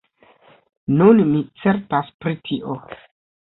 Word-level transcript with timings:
Nun 1.01 1.21
mi 1.35 1.43
certas 1.67 2.13
pri 2.19 2.37
tio. 2.51 2.81